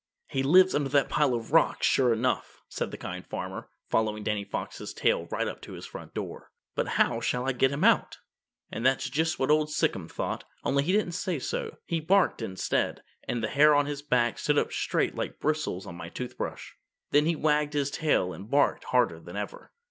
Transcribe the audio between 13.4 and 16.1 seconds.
the hair on his back stood out straight like bristles on my